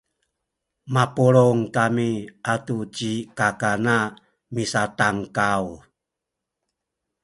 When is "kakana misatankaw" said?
3.37-5.63